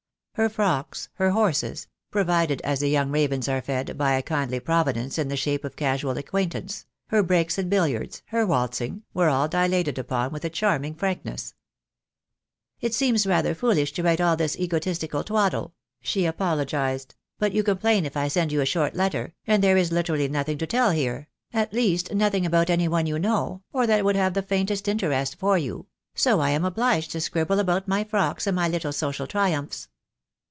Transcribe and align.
Her 0.35 0.47
frocks, 0.49 1.09
her 1.15 1.31
horses— 1.31 1.87
pro 2.09 2.23
vided, 2.23 2.61
as 2.61 2.79
the 2.79 2.89
young 2.89 3.11
ravens 3.11 3.47
are 3.49 3.61
fed, 3.61 3.95
by 3.97 4.13
a 4.13 4.23
kindly 4.23 4.59
Pro 4.61 4.81
vidence 4.85 5.19
in 5.19 5.27
the 5.27 5.35
shape 5.35 5.65
of 5.65 5.75
casual 5.75 6.17
acquaintance— 6.17 6.85
her 7.09 7.21
breaks 7.21 7.59
at 7.59 7.69
billiards, 7.69 8.23
her 8.27 8.47
waltzing, 8.47 9.03
were 9.13 9.27
all 9.29 9.47
dilated 9.49 9.99
upon 9.99 10.31
with 10.31 10.45
a 10.45 10.49
charming 10.49 10.95
frankness. 10.95 11.53
"It 12.79 12.93
seems 12.95 13.27
rather 13.27 13.53
foolish 13.53 13.91
to 13.91 14.03
write 14.03 14.21
all 14.21 14.37
this 14.37 14.57
egotistical 14.57 15.25
twaddle," 15.25 15.73
she 16.01 16.25
apologised, 16.25 17.13
"but 17.37 17.51
you 17.53 17.61
complain 17.61 18.05
if 18.05 18.15
I 18.15 18.27
send 18.29 18.49
THE 18.49 18.53
DAY 18.53 18.57
WILL 18.57 18.61
COME. 18.61 18.61
7 18.61 18.61
you 18.61 18.61
a 18.61 18.65
short 18.87 18.95
letter, 18.95 19.33
and 19.45 19.61
there 19.61 19.77
is 19.77 19.91
literally 19.91 20.29
nothing 20.29 20.57
to 20.59 20.65
tell 20.65 20.91
here— 20.91 21.27
at 21.53 21.73
least 21.73 22.15
nothing 22.15 22.45
about 22.45 22.69
any 22.69 22.87
one 22.87 23.05
you 23.05 23.19
know, 23.19 23.63
or 23.73 23.85
that 23.85 24.05
would 24.05 24.15
have 24.15 24.33
the 24.33 24.41
faintest 24.41 24.87
interest 24.87 25.35
for 25.37 25.57
you— 25.57 25.87
so 26.15 26.39
I 26.39 26.51
am 26.51 26.63
obliged 26.63 27.11
to 27.11 27.21
scribble 27.21 27.59
about 27.59 27.89
my 27.89 28.05
frocks 28.05 28.47
and 28.47 28.55
my 28.55 28.69
little 28.69 28.93
social 28.93 29.27
triumphs." 29.27 29.89